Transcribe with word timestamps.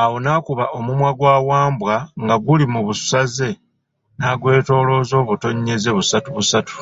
Awo 0.00 0.14
n'akuba 0.22 0.64
omumwa 0.78 1.10
gwa 1.18 1.34
Wambwa 1.48 1.96
nga 2.22 2.36
guli 2.44 2.64
mu 2.72 2.80
busaze 2.86 3.48
n'agwetolooza 4.18 5.14
obutonyezze, 5.22 5.90
busatu 5.96 6.28
busatu. 6.36 6.76